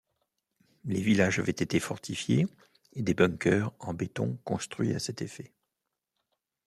Les 0.85 0.99
villages 1.01 1.37
avaient 1.37 1.51
été 1.51 1.79
fortifiées 1.79 2.47
et 2.93 3.03
des 3.03 3.13
bunkers 3.13 3.71
en 3.77 3.93
béton 3.93 4.39
construits 4.45 4.95
à 4.95 4.99
cet 4.99 5.21
effet. 5.21 5.51